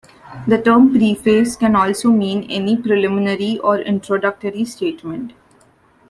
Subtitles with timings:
[0.47, 5.33] The term "preface" can also mean any preliminary or introductory statement.